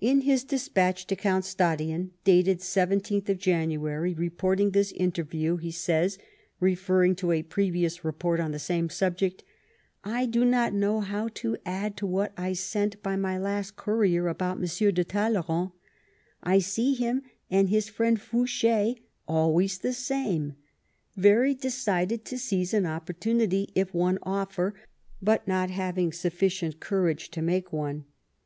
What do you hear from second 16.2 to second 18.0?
I see him, and his